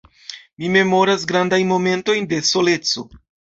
Mi 0.63 0.71
memoras 0.75 1.27
grandajn 1.33 1.71
momentojn 1.73 2.29
de 2.35 2.43
soleco. 2.55 3.07